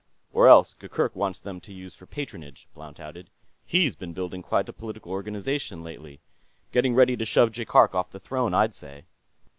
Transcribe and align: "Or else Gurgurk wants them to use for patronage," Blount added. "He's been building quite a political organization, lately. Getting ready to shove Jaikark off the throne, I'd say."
"Or 0.33 0.47
else 0.47 0.73
Gurgurk 0.73 1.15
wants 1.15 1.39
them 1.39 1.61
to 1.61 1.71
use 1.71 1.93
for 1.93 2.07
patronage," 2.07 2.67
Blount 2.73 2.99
added. 2.99 3.29
"He's 3.67 3.95
been 3.95 4.13
building 4.13 4.41
quite 4.41 4.67
a 4.67 4.73
political 4.73 5.11
organization, 5.11 5.83
lately. 5.83 6.21
Getting 6.71 6.95
ready 6.95 7.15
to 7.15 7.23
shove 7.23 7.51
Jaikark 7.51 7.93
off 7.93 8.09
the 8.09 8.19
throne, 8.19 8.55
I'd 8.55 8.73
say." 8.73 9.05